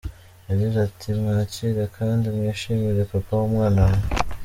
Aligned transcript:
Yagize 0.49 0.77
ati 0.87 1.07
“Mwakire 1.19 1.83
kandi 1.97 2.25
mwishimire 2.35 3.01
papa 3.11 3.31
w’umwana 3.39 3.79
wanjye”. 3.85 4.07